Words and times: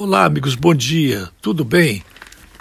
Olá, 0.00 0.26
amigos, 0.26 0.54
bom 0.54 0.72
dia. 0.72 1.28
Tudo 1.42 1.64
bem? 1.64 2.04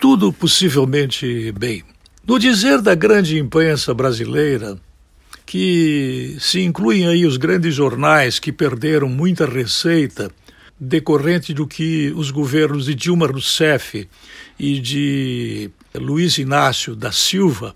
Tudo 0.02 0.34
possivelmente 0.34 1.52
bem. 1.52 1.84
No 2.26 2.40
dizer 2.40 2.82
da 2.82 2.96
grande 2.96 3.38
imprensa 3.38 3.94
brasileira, 3.94 4.76
que 5.46 6.36
se 6.40 6.62
incluem 6.62 7.08
aí 7.08 7.28
os 7.28 7.38
grandes 7.38 7.76
jornais 7.76 8.40
que 8.40 8.52
perderam 8.52 9.08
muita 9.08 9.46
receita 9.46 10.32
decorrente 10.80 11.54
do 11.54 11.68
que 11.68 12.12
os 12.16 12.32
governos 12.32 12.86
de 12.86 12.96
Dilma 12.96 13.28
Rousseff 13.28 14.10
e 14.58 14.80
de 14.80 15.70
Luiz 15.94 16.40
Inácio 16.40 16.96
da 16.96 17.12
Silva 17.12 17.76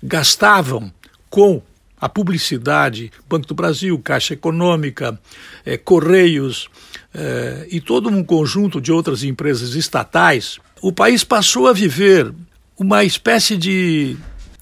gastavam 0.00 0.92
com 1.28 1.60
a 2.00 2.08
publicidade, 2.08 3.10
Banco 3.28 3.48
do 3.48 3.54
Brasil, 3.54 3.98
Caixa 3.98 4.34
Econômica, 4.34 5.20
eh, 5.66 5.76
Correios 5.76 6.70
eh, 7.14 7.66
e 7.70 7.80
todo 7.80 8.08
um 8.08 8.22
conjunto 8.22 8.80
de 8.80 8.92
outras 8.92 9.22
empresas 9.22 9.74
estatais, 9.74 10.58
o 10.80 10.92
país 10.92 11.24
passou 11.24 11.66
a 11.66 11.72
viver 11.72 12.32
uma 12.78 13.04
espécie 13.04 13.56
de 13.56 14.16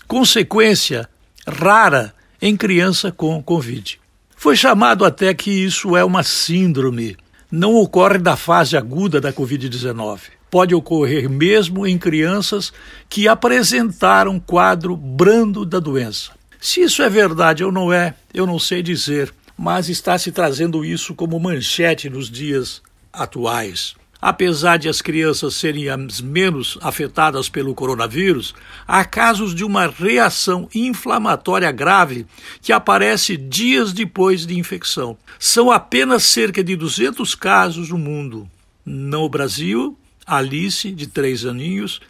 consequência 0.06 1.08
rara 1.46 2.14
em 2.40 2.56
criança 2.56 3.12
com 3.12 3.42
Covid. 3.42 4.00
Foi 4.36 4.56
chamado 4.56 5.04
até 5.04 5.34
que 5.34 5.50
isso 5.50 5.96
é 5.96 6.04
uma 6.04 6.22
síndrome. 6.22 7.16
Não 7.50 7.74
ocorre 7.74 8.18
da 8.18 8.36
fase 8.36 8.76
aguda 8.76 9.20
da 9.20 9.32
Covid-19. 9.32 10.20
Pode 10.50 10.74
ocorrer 10.74 11.28
mesmo 11.28 11.86
em 11.86 11.98
crianças 11.98 12.72
que 13.08 13.28
apresentaram 13.28 14.40
quadro 14.40 14.96
brando 14.96 15.64
da 15.66 15.78
doença. 15.78 16.32
Se 16.60 16.80
isso 16.80 17.02
é 17.02 17.10
verdade 17.10 17.62
ou 17.62 17.70
não 17.70 17.92
é, 17.92 18.14
eu 18.32 18.46
não 18.46 18.58
sei 18.58 18.82
dizer, 18.82 19.32
mas 19.58 19.88
está 19.88 20.16
se 20.16 20.30
trazendo 20.30 20.84
isso 20.84 21.16
como 21.16 21.40
manchete 21.40 22.08
nos 22.08 22.30
dias 22.30 22.80
atuais. 23.12 23.96
Apesar 24.20 24.78
de 24.78 24.88
as 24.88 25.00
crianças 25.02 25.54
serem 25.54 25.88
as 25.88 26.20
menos 26.20 26.78
afetadas 26.80 27.48
pelo 27.48 27.74
coronavírus, 27.74 28.54
há 28.86 29.04
casos 29.04 29.54
de 29.54 29.64
uma 29.64 29.86
reação 29.86 30.68
inflamatória 30.74 31.70
grave 31.70 32.26
que 32.60 32.72
aparece 32.72 33.36
dias 33.36 33.92
depois 33.92 34.46
de 34.46 34.58
infecção. 34.58 35.16
São 35.38 35.70
apenas 35.70 36.24
cerca 36.24 36.62
de 36.62 36.74
200 36.74 37.34
casos 37.34 37.90
no 37.90 37.98
mundo. 37.98 38.48
No 38.84 39.28
Brasil, 39.28 39.96
Alice, 40.26 40.90
de 40.90 41.06
três 41.06 41.44
aninhos, 41.44 42.00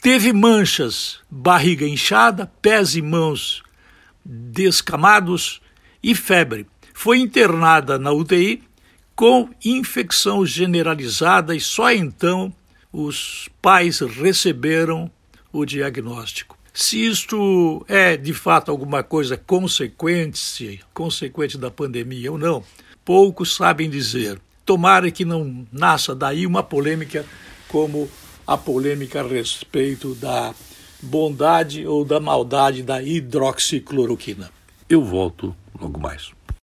teve 0.00 0.32
manchas, 0.32 1.18
barriga 1.28 1.86
inchada, 1.86 2.50
pés 2.60 2.94
e 2.94 3.02
mãos 3.02 3.62
descamados 4.24 5.60
e 6.02 6.14
febre. 6.14 6.66
Foi 6.98 7.18
internada 7.18 7.98
na 7.98 8.10
UTI 8.10 8.62
com 9.14 9.50
infecção 9.62 10.46
generalizada 10.46 11.54
e 11.54 11.60
só 11.60 11.92
então 11.92 12.50
os 12.90 13.50
pais 13.60 14.00
receberam 14.00 15.10
o 15.52 15.66
diagnóstico. 15.66 16.56
Se 16.72 17.06
isto 17.06 17.84
é 17.86 18.16
de 18.16 18.32
fato 18.32 18.70
alguma 18.70 19.02
coisa 19.02 19.36
consequente, 19.36 20.80
consequente 20.94 21.58
da 21.58 21.70
pandemia 21.70 22.32
ou 22.32 22.38
não, 22.38 22.64
poucos 23.04 23.54
sabem 23.54 23.90
dizer. 23.90 24.40
Tomara 24.64 25.10
que 25.10 25.24
não 25.24 25.66
nasça 25.70 26.14
daí 26.14 26.46
uma 26.46 26.62
polêmica 26.62 27.26
como 27.68 28.08
a 28.46 28.56
polêmica 28.56 29.20
a 29.20 29.28
respeito 29.28 30.14
da 30.14 30.54
bondade 31.02 31.86
ou 31.86 32.06
da 32.06 32.18
maldade 32.18 32.82
da 32.82 33.02
hidroxicloroquina. 33.02 34.50
Eu 34.88 35.04
volto 35.04 35.54
logo 35.78 36.00
mais. 36.00 36.34